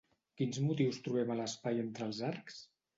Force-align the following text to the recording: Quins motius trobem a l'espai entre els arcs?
Quins 0.39 0.57
motius 0.69 0.99
trobem 1.09 1.31
a 1.35 1.37
l'espai 1.43 1.85
entre 1.87 2.11
els 2.11 2.27
arcs? 2.35 2.63